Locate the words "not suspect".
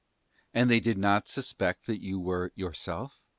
0.95-1.85